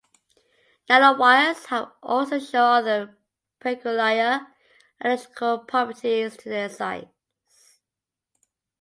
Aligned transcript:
Nanowires 0.89 1.91
also 2.01 2.39
show 2.39 2.63
other 2.63 3.15
peculiar 3.59 4.47
electrical 4.99 5.59
properties 5.59 6.35
due 6.37 6.41
to 6.41 6.49
their 6.49 6.69
size. 6.69 7.07